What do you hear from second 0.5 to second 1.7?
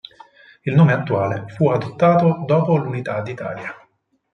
Il nome attuale fu